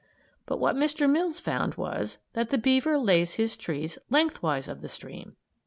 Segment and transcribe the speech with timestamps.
[0.47, 1.07] But what Mr.
[1.07, 5.35] Mills found was that the beaver lays his trees lengthwise of the stream.